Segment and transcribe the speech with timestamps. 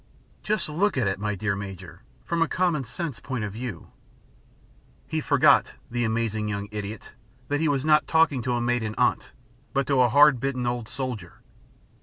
[0.41, 3.91] Just look at it, my dear Major, from a commonsense point of view"
[5.07, 7.13] He forgot, the amazing young idiot,
[7.49, 9.31] that he was talking not to a maiden aunt,
[9.73, 11.43] but to a hard bitten old soldier.